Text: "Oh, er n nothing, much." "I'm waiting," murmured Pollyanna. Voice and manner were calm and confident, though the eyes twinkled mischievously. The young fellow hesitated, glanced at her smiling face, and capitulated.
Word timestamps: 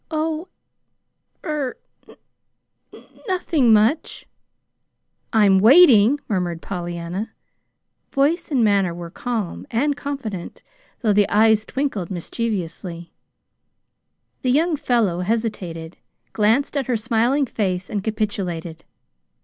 "Oh, 0.09 0.47
er 1.43 1.77
n 2.09 3.03
nothing, 3.27 3.71
much." 3.71 4.25
"I'm 5.31 5.59
waiting," 5.59 6.19
murmured 6.27 6.59
Pollyanna. 6.63 7.33
Voice 8.11 8.49
and 8.49 8.63
manner 8.63 8.95
were 8.95 9.11
calm 9.11 9.67
and 9.69 9.95
confident, 9.95 10.63
though 11.01 11.13
the 11.13 11.29
eyes 11.29 11.65
twinkled 11.65 12.09
mischievously. 12.09 13.13
The 14.41 14.49
young 14.51 14.75
fellow 14.75 15.19
hesitated, 15.19 15.97
glanced 16.33 16.75
at 16.75 16.87
her 16.87 16.97
smiling 16.97 17.45
face, 17.45 17.87
and 17.87 18.03
capitulated. 18.03 18.83